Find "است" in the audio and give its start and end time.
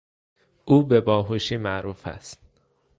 2.07-2.39